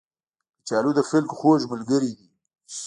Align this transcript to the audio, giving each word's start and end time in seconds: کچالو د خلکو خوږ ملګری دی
کچالو 0.59 0.91
د 0.95 0.99
خلکو 1.09 1.33
خوږ 1.39 1.61
ملګری 1.71 2.11
دی 2.17 2.27